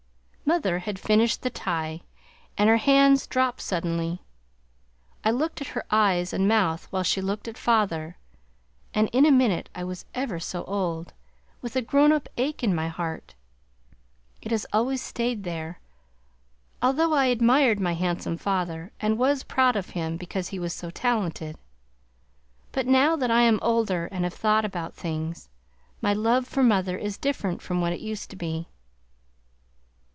[0.43, 2.01] Mother had finished the tie,
[2.57, 4.21] and her hands dropped suddenly.
[5.23, 8.17] I looked at her eyes and mouth while she looked at father
[8.93, 11.13] and in a minute I was ever so old,
[11.61, 13.33] with a grown up ache in my heart.
[14.41, 15.79] It has always stayed there,
[16.81, 20.89] although I admired my handsome father and was proud of him because he was so
[20.89, 21.55] talented;
[22.73, 25.47] but now that I am older and have thought about things,
[26.01, 28.67] my love for mother is different from what it used to be.